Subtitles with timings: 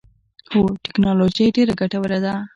[0.53, 2.33] هو، تکنالوجی ډیره ګټوره ده